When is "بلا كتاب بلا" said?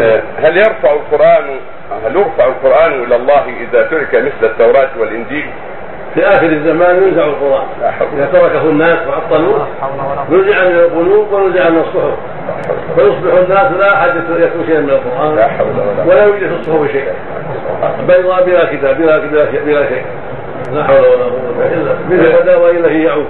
18.44-19.18